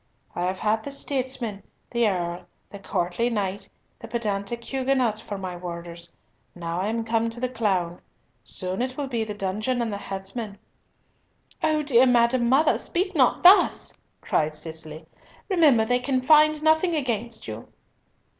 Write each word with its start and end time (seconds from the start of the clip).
I 0.33 0.47
have 0.47 0.57
had 0.57 0.81
the 0.83 0.89
statesman, 0.89 1.61
the 1.91 2.07
earl, 2.09 2.47
the 2.71 2.79
courtly 2.79 3.29
knight, 3.29 3.69
the 3.99 4.07
pedantic 4.07 4.63
Huguenot, 4.63 5.19
for 5.19 5.37
my 5.37 5.55
warders. 5.55 6.09
Now 6.55 6.81
am 6.81 7.01
I 7.01 7.03
come 7.03 7.29
to 7.29 7.39
the 7.39 7.47
clown. 7.47 8.01
Soon 8.43 8.79
will 8.79 9.03
it 9.03 9.11
be 9.11 9.23
the 9.23 9.35
dungeon 9.35 9.79
and 9.79 9.93
the 9.93 9.99
headsman." 9.99 10.57
"O 11.61 11.83
dear 11.83 12.07
madam 12.07 12.49
mother, 12.49 12.79
speak 12.79 13.13
not 13.13 13.43
thus," 13.43 13.95
cried 14.21 14.55
Cicely. 14.55 15.05
"Remember 15.49 15.85
they 15.85 15.99
can 15.99 16.19
find 16.25 16.63
nothing 16.63 16.95
against 16.95 17.47
you." 17.47 17.67